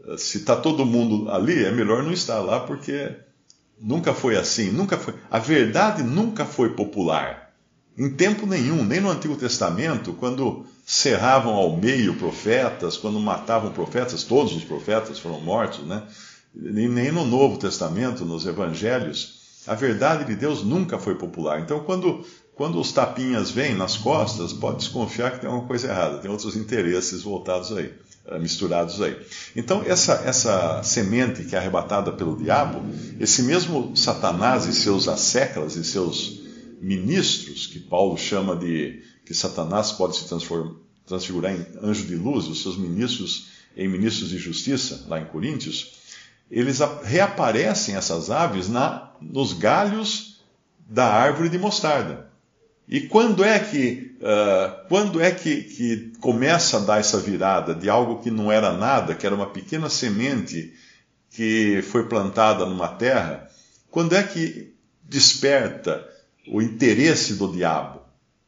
uh, 0.00 0.16
se 0.16 0.38
está 0.38 0.56
todo 0.56 0.86
mundo 0.86 1.30
ali, 1.30 1.64
é 1.64 1.70
melhor 1.70 2.02
não 2.02 2.12
estar 2.12 2.40
lá 2.40 2.60
porque 2.60 3.14
nunca 3.78 4.14
foi 4.14 4.36
assim. 4.36 4.70
Nunca 4.70 4.96
foi. 4.96 5.14
A 5.30 5.38
verdade 5.38 6.02
nunca 6.02 6.46
foi 6.46 6.70
popular. 6.70 7.52
Em 7.98 8.10
tempo 8.10 8.46
nenhum, 8.46 8.84
nem 8.84 9.00
no 9.00 9.10
Antigo 9.10 9.36
Testamento, 9.36 10.12
quando 10.14 10.66
cerravam 10.86 11.54
ao 11.54 11.76
meio 11.76 12.14
profetas, 12.14 12.96
quando 12.96 13.18
matavam 13.18 13.72
profetas, 13.72 14.22
todos 14.22 14.54
os 14.54 14.62
profetas 14.62 15.18
foram 15.18 15.40
mortos, 15.40 15.84
né? 15.84 16.04
Nem 16.54 17.10
no 17.10 17.26
Novo 17.26 17.58
Testamento, 17.58 18.24
nos 18.24 18.46
Evangelhos, 18.46 19.62
a 19.66 19.74
verdade 19.74 20.24
de 20.24 20.36
Deus 20.36 20.62
nunca 20.62 20.96
foi 20.96 21.16
popular. 21.16 21.60
Então, 21.60 21.80
quando, 21.80 22.24
quando 22.54 22.80
os 22.80 22.92
tapinhas 22.92 23.50
vêm 23.50 23.74
nas 23.74 23.96
costas, 23.96 24.52
pode 24.52 24.78
desconfiar 24.78 25.32
que 25.32 25.40
tem 25.40 25.50
alguma 25.50 25.66
coisa 25.66 25.88
errada, 25.88 26.18
tem 26.18 26.30
outros 26.30 26.54
interesses 26.54 27.22
voltados 27.22 27.76
aí, 27.76 27.92
eh, 28.28 28.38
misturados 28.38 29.02
aí. 29.02 29.16
Então, 29.56 29.82
essa, 29.84 30.22
essa 30.24 30.84
semente 30.84 31.44
que 31.44 31.56
é 31.56 31.58
arrebatada 31.58 32.12
pelo 32.12 32.36
diabo, 32.36 32.80
esse 33.18 33.42
mesmo 33.42 33.94
Satanás 33.96 34.66
e 34.66 34.72
seus 34.72 35.08
asseclas 35.08 35.74
e 35.74 35.82
seus 35.82 36.40
ministros, 36.80 37.66
que 37.66 37.80
Paulo 37.80 38.16
chama 38.16 38.54
de 38.54 39.02
que 39.26 39.34
Satanás 39.34 39.92
pode 39.92 40.16
se 40.16 40.28
transfigurar 41.04 41.52
em 41.52 41.66
anjo 41.82 42.06
de 42.06 42.14
luz, 42.14 42.46
os 42.46 42.62
seus 42.62 42.78
ministros 42.78 43.48
em 43.76 43.86
ministros 43.88 44.30
de 44.30 44.38
justiça, 44.38 45.04
lá 45.06 45.20
em 45.20 45.26
Coríntios, 45.26 45.96
eles 46.50 46.78
reaparecem 47.02 47.94
essas 47.94 48.30
aves 48.30 48.68
na, 48.68 49.10
nos 49.20 49.52
galhos 49.52 50.40
da 50.88 51.06
árvore 51.06 51.48
de 51.50 51.58
mostarda. 51.58 52.30
E 52.88 53.00
quando 53.00 53.44
é 53.44 53.58
que, 53.58 54.16
uh, 54.20 54.88
quando 54.88 55.20
é 55.20 55.32
que, 55.32 55.62
que 55.62 56.12
começa 56.20 56.76
a 56.76 56.80
dar 56.80 57.00
essa 57.00 57.18
virada 57.18 57.74
de 57.74 57.90
algo 57.90 58.22
que 58.22 58.30
não 58.30 58.50
era 58.50 58.72
nada, 58.72 59.14
que 59.14 59.26
era 59.26 59.34
uma 59.34 59.50
pequena 59.50 59.90
semente 59.90 60.72
que 61.30 61.82
foi 61.82 62.08
plantada 62.08 62.64
numa 62.64 62.88
terra, 62.88 63.50
quando 63.90 64.14
é 64.14 64.22
que 64.22 64.72
desperta 65.02 66.08
o 66.48 66.62
interesse 66.62 67.34
do 67.34 67.52
diabo. 67.52 68.05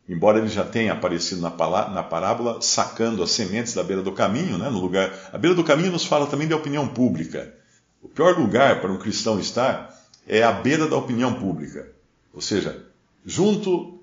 Embora 0.08 0.38
ele 0.38 0.48
já 0.48 0.64
tenha 0.64 0.92
aparecido 0.92 1.42
na, 1.42 1.50
parábola 1.50 2.62
sacando 2.62 3.22
as 3.22 3.30
sementes 3.30 3.74
da 3.74 3.82
beira 3.82 4.02
do 4.02 4.12
caminho, 4.12 4.56
né, 4.56 4.70
no 4.70 4.80
lugar. 4.80 5.12
A 5.32 5.36
beira 5.36 5.54
do 5.54 5.62
caminho 5.62 5.92
nos 5.92 6.04
fala 6.04 6.26
também 6.26 6.48
de 6.48 6.54
opinião 6.54 6.88
pública. 6.88 7.54
O 8.02 8.08
pior 8.08 8.38
lugar 8.38 8.80
para 8.80 8.90
um 8.90 8.98
cristão 8.98 9.38
estar 9.38 9.94
é 10.26 10.42
a 10.42 10.52
beira 10.52 10.86
da 10.86 10.96
opinião 10.96 11.34
pública. 11.34 11.92
Ou 12.32 12.40
seja, 12.40 12.86
junto, 13.24 14.00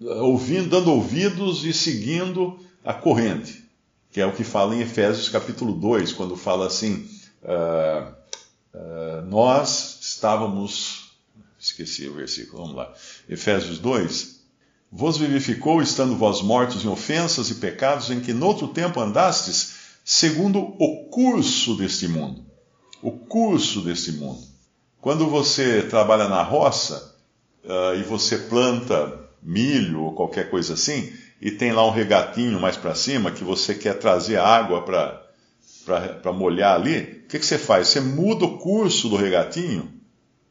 ouvindo, 0.00 0.68
dando 0.68 0.92
ouvidos 0.92 1.64
e 1.64 1.72
seguindo 1.72 2.58
a 2.84 2.94
corrente, 2.94 3.64
que 4.12 4.20
é 4.20 4.26
o 4.26 4.32
que 4.32 4.44
fala 4.44 4.76
em 4.76 4.80
Efésios 4.80 5.28
capítulo 5.28 5.72
2, 5.72 6.12
quando 6.12 6.36
fala 6.36 6.68
assim: 6.68 7.08
uh, 7.42 8.12
uh, 8.74 9.22
nós 9.26 9.98
estávamos 10.02 11.08
Esqueci 11.58 12.06
o 12.06 12.14
versículo, 12.14 12.62
vamos 12.62 12.76
lá. 12.76 12.94
Efésios 13.28 13.80
2. 13.80 14.37
Vos 14.90 15.18
vivificou, 15.18 15.82
estando 15.82 16.16
vós 16.16 16.40
mortos 16.40 16.84
em 16.84 16.88
ofensas 16.88 17.50
e 17.50 17.56
pecados, 17.56 18.10
em 18.10 18.20
que 18.20 18.32
noutro 18.32 18.68
tempo 18.68 19.00
andastes, 19.00 19.74
segundo 20.04 20.58
o 20.60 21.08
curso 21.10 21.76
deste 21.76 22.08
mundo. 22.08 22.44
O 23.02 23.12
curso 23.12 23.82
deste 23.82 24.12
mundo. 24.12 24.40
Quando 25.00 25.26
você 25.28 25.82
trabalha 25.82 26.28
na 26.28 26.42
roça 26.42 27.14
uh, 27.64 27.98
e 27.98 28.02
você 28.02 28.36
planta 28.38 29.28
milho 29.42 30.02
ou 30.02 30.12
qualquer 30.12 30.50
coisa 30.50 30.74
assim, 30.74 31.12
e 31.40 31.50
tem 31.50 31.72
lá 31.72 31.86
um 31.86 31.90
regatinho 31.90 32.60
mais 32.60 32.76
para 32.76 32.94
cima 32.94 33.30
que 33.30 33.44
você 33.44 33.74
quer 33.74 33.98
trazer 33.98 34.38
água 34.38 34.82
para 34.82 36.32
molhar 36.32 36.74
ali, 36.74 36.98
o 37.24 37.28
que, 37.28 37.38
que 37.38 37.46
você 37.46 37.58
faz? 37.58 37.88
Você 37.88 38.00
muda 38.00 38.44
o 38.44 38.58
curso 38.58 39.08
do 39.08 39.16
regatinho 39.16 39.92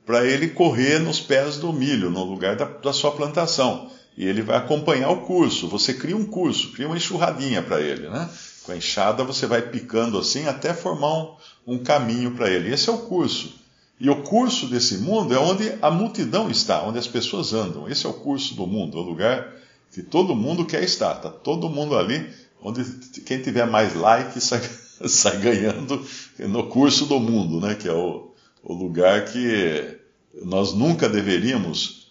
para 0.06 0.26
ele 0.26 0.48
correr 0.48 1.00
nos 1.00 1.20
pés 1.20 1.58
do 1.58 1.74
milho, 1.74 2.10
no 2.10 2.24
lugar 2.24 2.56
da, 2.56 2.64
da, 2.64 2.94
sua 2.94 3.12
plantação. 3.12 3.92
E 4.18 4.26
ele 4.26 4.42
vai 4.42 4.58
acompanhar 4.58 5.12
o 5.12 5.22
curso. 5.22 5.68
Você 5.68 5.94
cria 5.94 6.18
um 6.18 6.26
curso, 6.26 6.72
cria 6.72 6.88
uma 6.88 6.98
enxurradinha 6.98 7.62
para 7.62 7.80
ele, 7.80 8.10
né? 8.10 8.28
Com 8.64 8.72
a 8.72 8.76
enxada 8.76 9.24
você 9.24 9.46
vai 9.46 9.62
picando 9.62 10.18
assim 10.18 10.48
até 10.48 10.74
formar 10.74 11.14
um, 11.14 11.36
um 11.68 11.78
caminho 11.78 12.32
para 12.32 12.50
ele. 12.50 12.74
Esse 12.74 12.90
é 12.90 12.92
o 12.92 12.98
curso. 12.98 13.54
E 14.00 14.10
o 14.10 14.24
curso 14.24 14.68
desse 14.68 14.98
mundo 14.98 15.34
é 15.34 15.40
onde 15.40 15.72
a 15.82 15.92
multidão 15.92 16.50
está, 16.50 16.84
onde 16.84 16.98
as 16.98 17.08
pessoas 17.08 17.54
andam. 17.54 17.88
Esse 17.88 18.08
é 18.08 18.10
o 18.10 18.14
curso 18.14 18.56
do 18.56 18.66
mundo, 18.66 18.98
é 18.98 19.02
o 19.02 19.04
lugar 19.04 19.54
que 19.92 20.02
todo 20.02 20.36
mundo 20.36 20.66
quer 20.66 20.84
estar. 20.84 21.16
Está 21.16 21.30
todo 21.30 21.70
mundo 21.70 21.96
ali, 21.96 22.28
onde 22.62 22.84
quem 23.22 23.40
tiver 23.40 23.68
mais 23.68 23.96
like 23.96 24.42
sai, 24.42 24.62
sai 25.08 25.38
ganhando 25.38 26.04
no 26.40 26.68
curso 26.68 27.06
do 27.06 27.20
mundo, 27.20 27.62
né? 27.62 27.76
Que 27.76 27.88
é 27.88 27.94
o, 27.94 28.32
o 28.64 28.74
lugar 28.74 29.26
que 29.26 29.98
nós 30.44 30.74
nunca 30.74 31.08
deveríamos 31.08 32.07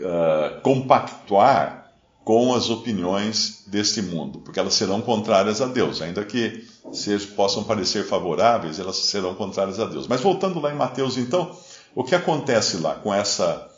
uh, 0.00 0.60
compactuar 0.62 1.92
com 2.24 2.54
as 2.54 2.70
opiniões 2.70 3.64
deste 3.66 4.00
mundo, 4.00 4.38
porque 4.40 4.58
elas 4.58 4.74
serão 4.74 5.02
contrárias 5.02 5.60
a 5.60 5.66
Deus, 5.66 6.00
ainda 6.00 6.24
que 6.24 6.66
sejam, 6.90 7.34
possam 7.34 7.64
parecer 7.64 8.04
favoráveis, 8.06 8.78
elas 8.78 8.96
serão 8.96 9.34
contrárias 9.34 9.78
a 9.78 9.84
Deus. 9.84 10.06
Mas 10.06 10.22
voltando 10.22 10.58
lá 10.58 10.72
em 10.72 10.76
Mateus, 10.76 11.18
então, 11.18 11.54
o 11.94 12.02
que 12.02 12.14
acontece 12.14 12.78
lá 12.78 12.94
com 12.94 13.12
essa 13.12 13.70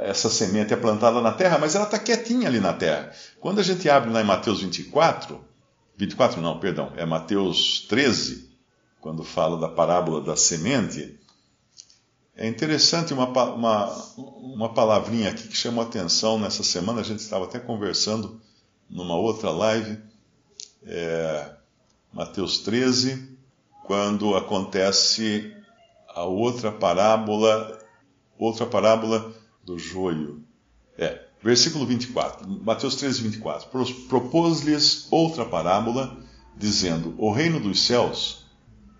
essa 0.00 0.28
semente 0.28 0.74
é 0.74 0.76
plantada 0.76 1.20
na 1.20 1.32
terra, 1.32 1.58
mas 1.58 1.74
ela 1.74 1.84
está 1.84 1.98
quietinha 1.98 2.48
ali 2.48 2.58
na 2.58 2.72
terra. 2.72 3.12
Quando 3.40 3.60
a 3.60 3.62
gente 3.62 3.88
abre 3.88 4.10
lá 4.10 4.20
em 4.20 4.24
Mateus 4.24 4.60
24, 4.60 5.40
24 5.96 6.40
não, 6.40 6.58
perdão, 6.58 6.92
é 6.96 7.06
Mateus 7.06 7.86
13, 7.88 8.50
quando 9.00 9.22
fala 9.22 9.58
da 9.58 9.68
parábola 9.68 10.20
da 10.20 10.36
semente, 10.36 11.18
é 12.36 12.46
interessante 12.46 13.14
uma, 13.14 13.26
uma, 13.26 13.86
uma 14.16 14.68
palavrinha 14.74 15.30
aqui 15.30 15.48
que 15.48 15.56
chamou 15.56 15.82
atenção 15.82 16.38
nessa 16.38 16.62
semana, 16.62 17.00
a 17.00 17.04
gente 17.04 17.20
estava 17.20 17.46
até 17.46 17.58
conversando 17.58 18.40
numa 18.90 19.16
outra 19.16 19.50
live, 19.50 19.98
é, 20.84 21.50
Mateus 22.12 22.58
13, 22.58 23.36
quando 23.84 24.36
acontece 24.36 25.54
a 26.08 26.24
outra 26.24 26.70
parábola, 26.70 27.78
outra 28.38 28.66
parábola 28.66 29.32
do 29.64 29.78
joio. 29.78 30.44
É, 30.98 31.24
versículo 31.42 31.86
24, 31.86 32.46
Mateus 32.48 32.96
13, 32.96 33.22
24. 33.22 33.68
Propôs-lhes 34.08 35.08
outra 35.10 35.44
parábola, 35.44 36.16
dizendo: 36.56 37.14
O 37.18 37.30
reino 37.30 37.60
dos 37.60 37.80
céus 37.80 38.45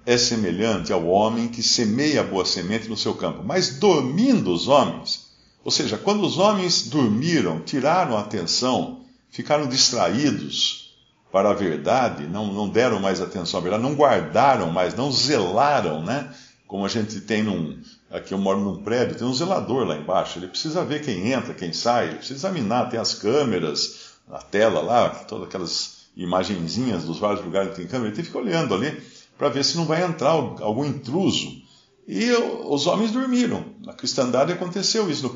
é 0.07 0.17
semelhante 0.17 0.93
ao 0.93 1.05
homem 1.05 1.49
que 1.49 1.65
semeia 1.65 2.21
a 2.21 2.25
boa 2.25 2.47
semente 2.47 2.89
no 2.89 2.97
seu 2.97 3.13
campo. 3.15 3.43
Mas 3.45 3.71
dormindo 3.71 4.53
os 4.53 4.69
homens, 4.69 5.27
ou 5.65 5.71
seja, 5.73 5.99
quando 5.99 6.25
os 6.25 6.39
homens 6.39 6.87
dormiram, 6.87 7.61
tiraram 7.61 8.17
a 8.17 8.21
atenção, 8.21 9.01
ficaram 9.31 9.67
distraídos 9.67 10.95
para 11.33 11.51
a 11.51 11.55
verdade, 11.55 12.25
não, 12.29 12.53
não 12.53 12.69
deram 12.69 13.01
mais 13.01 13.21
atenção 13.21 13.59
à 13.59 13.63
verdade, 13.63 13.83
não 13.83 13.97
guardaram 13.97 14.71
mais, 14.71 14.95
não 14.95 15.11
zelaram, 15.11 16.03
né? 16.05 16.33
Como 16.69 16.85
a 16.85 16.89
gente 16.89 17.21
tem 17.21 17.43
num. 17.43 17.77
Aqui 18.09 18.33
eu 18.33 18.39
moro 18.39 18.61
num 18.61 18.83
prédio, 18.83 19.17
tem 19.17 19.27
um 19.27 19.35
zelador 19.35 19.85
lá 19.85 19.97
embaixo. 19.97 20.39
Ele 20.39 20.47
precisa 20.47 20.85
ver 20.85 21.03
quem 21.03 21.33
entra, 21.33 21.53
quem 21.53 21.73
sai, 21.73 22.07
ele 22.07 22.17
precisa 22.17 22.39
examinar, 22.39 22.89
tem 22.89 22.99
as 22.99 23.15
câmeras 23.15 24.13
na 24.29 24.39
tela 24.39 24.81
lá, 24.81 25.11
todas 25.11 25.49
aquelas 25.49 25.97
imagenzinhas 26.17 27.05
dos 27.05 27.19
vários 27.19 27.45
lugares 27.45 27.71
que 27.71 27.77
tem 27.77 27.87
câmera, 27.87 28.09
ele 28.09 28.17
tem 28.17 28.25
que 28.25 28.31
ficar 28.31 28.45
olhando 28.45 28.73
ali 28.75 28.97
para 29.37 29.49
ver 29.49 29.65
se 29.65 29.77
não 29.77 29.85
vai 29.85 30.05
entrar 30.05 30.31
algum 30.31 30.85
intruso. 30.85 31.63
E 32.07 32.31
os 32.31 32.87
homens 32.87 33.11
dormiram. 33.11 33.65
Na 33.85 33.93
cristandade 33.93 34.53
aconteceu 34.53 35.11
isso. 35.11 35.23
No, 35.23 35.33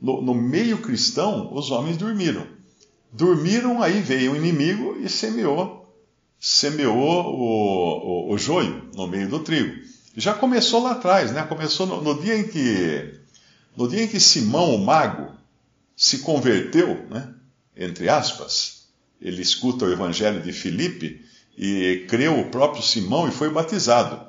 no, 0.00 0.22
no 0.22 0.34
meio 0.34 0.78
cristão, 0.78 1.52
os 1.54 1.70
homens 1.70 1.96
dormiram. 1.96 2.46
dormiram, 3.12 3.82
aí 3.82 4.00
veio 4.00 4.32
o 4.32 4.36
inimigo 4.36 4.98
e 5.00 5.08
semeou, 5.08 5.94
semeou 6.38 6.94
o, 6.94 8.28
o, 8.30 8.34
o 8.34 8.38
joio 8.38 8.90
no 8.94 9.06
meio 9.06 9.28
do 9.28 9.40
trigo. 9.40 9.74
Já 10.16 10.34
começou 10.34 10.82
lá 10.82 10.92
atrás, 10.92 11.32
né? 11.32 11.42
Começou 11.42 11.86
no, 11.86 12.02
no, 12.02 12.20
dia 12.20 12.38
em 12.38 12.48
que 12.48 13.14
no 13.76 13.88
dia 13.88 14.02
em 14.02 14.08
que 14.08 14.18
Simão 14.18 14.74
o 14.74 14.78
mago 14.78 15.30
se 15.94 16.18
converteu, 16.18 17.06
né? 17.10 17.34
Entre 17.76 18.08
aspas, 18.08 18.86
ele 19.20 19.42
escuta 19.42 19.84
o 19.84 19.92
evangelho 19.92 20.40
de 20.40 20.52
Filipe 20.52 21.22
e 21.56 22.04
creu 22.08 22.38
o 22.38 22.50
próprio 22.50 22.82
Simão 22.82 23.28
e 23.28 23.32
foi 23.32 23.50
batizado. 23.50 24.20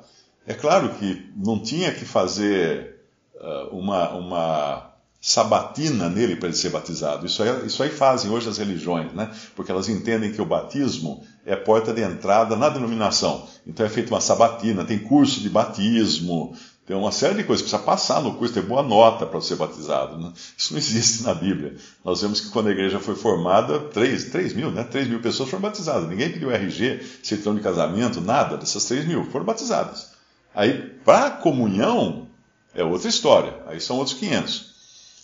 É 0.46 0.54
claro 0.54 0.94
que 0.94 1.30
não 1.36 1.58
tinha 1.60 1.92
que 1.92 2.04
fazer 2.04 3.00
uh, 3.34 3.76
uma, 3.76 4.10
uma 4.14 4.88
sabatina 5.20 6.08
nele 6.08 6.36
para 6.36 6.48
ele 6.48 6.56
ser 6.56 6.70
batizado. 6.70 7.26
Isso 7.26 7.42
aí, 7.42 7.66
isso 7.66 7.82
aí 7.82 7.90
fazem 7.90 8.30
hoje 8.30 8.48
as 8.48 8.56
religiões, 8.56 9.12
né? 9.12 9.30
Porque 9.54 9.70
elas 9.70 9.88
entendem 9.88 10.32
que 10.32 10.40
o 10.40 10.46
batismo 10.46 11.22
é 11.44 11.52
a 11.52 11.56
porta 11.56 11.92
de 11.92 12.02
entrada 12.02 12.56
na 12.56 12.68
denominação. 12.68 13.46
Então 13.66 13.84
é 13.84 13.88
feita 13.88 14.14
uma 14.14 14.20
sabatina, 14.20 14.84
tem 14.84 14.98
curso 14.98 15.40
de 15.40 15.50
batismo, 15.50 16.56
tem 16.88 16.96
uma 16.96 17.12
série 17.12 17.34
de 17.34 17.44
coisas. 17.44 17.60
Precisa 17.60 17.82
passar 17.82 18.22
no 18.22 18.36
curso, 18.36 18.54
ter 18.54 18.62
boa 18.62 18.82
nota 18.82 19.26
para 19.26 19.42
ser 19.42 19.56
batizado. 19.56 20.16
Né? 20.16 20.32
Isso 20.56 20.72
não 20.72 20.78
existe 20.78 21.22
na 21.22 21.34
Bíblia. 21.34 21.76
Nós 22.02 22.22
vemos 22.22 22.40
que 22.40 22.48
quando 22.48 22.68
a 22.68 22.70
igreja 22.70 22.98
foi 22.98 23.14
formada, 23.14 23.78
3, 23.78 24.30
3 24.30 24.54
mil, 24.54 24.70
né? 24.70 24.82
3 24.84 25.06
mil 25.06 25.20
pessoas 25.20 25.50
foram 25.50 25.60
batizadas. 25.60 26.08
Ninguém 26.08 26.32
pediu 26.32 26.50
RG, 26.50 27.02
certidão 27.22 27.54
de 27.54 27.60
casamento, 27.60 28.22
nada 28.22 28.56
dessas 28.56 28.86
3 28.86 29.06
mil. 29.06 29.22
Foram 29.26 29.44
batizadas. 29.44 30.12
Aí, 30.54 30.78
para 31.04 31.26
a 31.26 31.30
comunhão, 31.30 32.26
é 32.74 32.82
outra 32.82 33.10
história. 33.10 33.54
Aí 33.66 33.82
são 33.82 33.98
outros 33.98 34.16
500. 34.16 34.74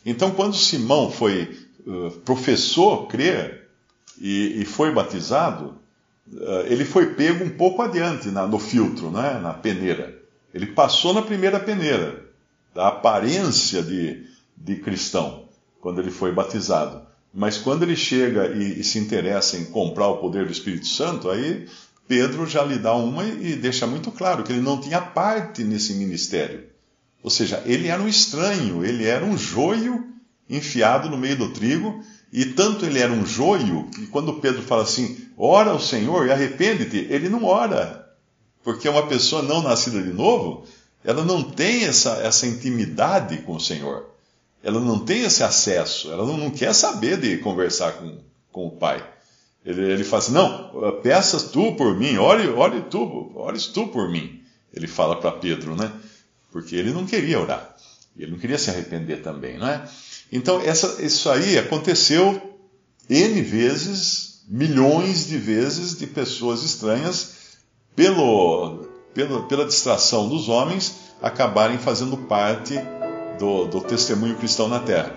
Então, 0.04 0.32
quando 0.32 0.54
Simão 0.54 1.10
foi, 1.10 1.66
uh, 1.86 2.10
professou 2.26 3.06
crer 3.06 3.70
e, 4.20 4.60
e 4.60 4.64
foi 4.66 4.92
batizado, 4.92 5.76
uh, 6.30 6.66
ele 6.66 6.84
foi 6.84 7.14
pego 7.14 7.42
um 7.42 7.56
pouco 7.56 7.80
adiante 7.80 8.28
na, 8.28 8.46
no 8.46 8.58
filtro, 8.58 9.10
né? 9.10 9.40
na 9.42 9.54
peneira. 9.54 10.23
Ele 10.54 10.66
passou 10.66 11.12
na 11.12 11.20
primeira 11.20 11.58
peneira, 11.58 12.24
da 12.72 12.86
aparência 12.88 13.82
de, 13.82 14.24
de 14.56 14.76
cristão, 14.76 15.48
quando 15.80 16.00
ele 16.00 16.12
foi 16.12 16.30
batizado. 16.30 17.02
Mas 17.32 17.58
quando 17.58 17.82
ele 17.82 17.96
chega 17.96 18.46
e, 18.46 18.80
e, 18.80 18.84
se 18.84 18.98
interessa 18.98 19.58
em 19.58 19.64
comprar 19.64 20.06
o 20.06 20.18
poder 20.18 20.46
do 20.46 20.52
Espírito 20.52 20.86
Santo, 20.86 21.28
aí 21.28 21.66
Pedro 22.06 22.46
já 22.46 22.62
lhe 22.62 22.78
dá 22.78 22.94
uma 22.94 23.24
e 23.24 23.56
deixa 23.56 23.84
muito 23.84 24.12
claro 24.12 24.44
que 24.44 24.52
ele 24.52 24.60
não 24.60 24.80
tinha 24.80 25.00
parte 25.00 25.64
nesse 25.64 25.94
ministério. 25.94 26.64
Ou 27.20 27.30
seja, 27.30 27.60
ele 27.66 27.88
era 27.88 28.00
um 28.00 28.08
estranho, 28.08 28.84
ele 28.84 29.04
era 29.06 29.24
um 29.24 29.36
joio 29.36 30.06
enfiado 30.48 31.10
no 31.10 31.18
meio 31.18 31.36
do 31.36 31.50
trigo, 31.50 32.00
e 32.32 32.44
tanto 32.44 32.84
ele 32.84 33.00
era 33.00 33.12
um 33.12 33.26
joio 33.26 33.88
que 33.90 34.06
quando 34.06 34.34
Pedro 34.34 34.62
fala 34.62 34.82
assim, 34.82 35.26
ora 35.36 35.70
ao 35.70 35.80
Senhor 35.80 36.26
e 36.26 36.30
arrepende-te, 36.30 37.08
ele 37.10 37.28
não 37.28 37.44
ora. 37.44 38.03
Porque 38.64 38.88
uma 38.88 39.06
pessoa 39.06 39.42
não 39.42 39.62
nascida 39.62 40.02
de 40.02 40.12
novo, 40.12 40.66
ela 41.04 41.22
não 41.22 41.42
tem 41.42 41.84
essa, 41.84 42.14
essa 42.22 42.46
intimidade 42.46 43.36
com 43.42 43.54
o 43.56 43.60
Senhor. 43.60 44.06
Ela 44.62 44.80
não 44.80 45.04
tem 45.04 45.22
esse 45.22 45.44
acesso. 45.44 46.10
Ela 46.10 46.24
não, 46.24 46.38
não 46.38 46.50
quer 46.50 46.74
saber 46.74 47.20
de 47.20 47.36
conversar 47.38 47.92
com, 47.92 48.18
com 48.50 48.66
o 48.66 48.70
Pai. 48.70 49.06
Ele, 49.64 49.92
ele 49.92 50.02
fala 50.04 50.22
assim: 50.22 50.32
não, 50.32 51.00
peças 51.02 51.44
tu 51.44 51.72
por 51.72 51.94
mim, 51.94 52.16
ore, 52.16 52.48
ore 52.48 52.80
tu, 52.90 53.32
ores 53.36 53.66
tu 53.66 53.86
por 53.88 54.10
mim. 54.10 54.42
Ele 54.72 54.86
fala 54.86 55.20
para 55.20 55.32
Pedro, 55.32 55.76
né? 55.76 55.92
Porque 56.50 56.74
ele 56.74 56.90
não 56.90 57.04
queria 57.04 57.38
orar. 57.38 57.76
Ele 58.16 58.30
não 58.30 58.38
queria 58.38 58.58
se 58.58 58.70
arrepender 58.70 59.22
também, 59.22 59.58
não 59.58 59.68
é? 59.68 59.86
Então, 60.32 60.60
essa, 60.60 61.02
isso 61.04 61.28
aí 61.28 61.58
aconteceu 61.58 62.58
N 63.10 63.42
vezes, 63.42 64.42
milhões 64.48 65.26
de 65.26 65.36
vezes, 65.36 65.98
de 65.98 66.06
pessoas 66.06 66.62
estranhas 66.62 67.43
pelo, 67.94 68.86
pelo, 69.12 69.44
pela 69.44 69.64
distração 69.64 70.28
dos 70.28 70.48
homens, 70.48 71.12
acabarem 71.22 71.78
fazendo 71.78 72.16
parte 72.16 72.74
do, 73.38 73.66
do 73.66 73.80
testemunho 73.80 74.36
cristão 74.36 74.68
na 74.68 74.80
terra. 74.80 75.14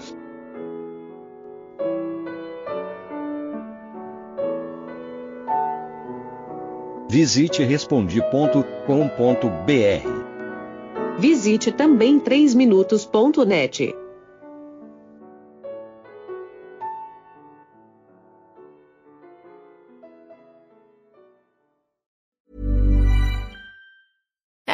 Visite 7.09 7.63
respondi.com.br. 7.63 8.67
Visite 11.17 11.71
também 11.71 12.19
3minutos.net. 12.19 13.95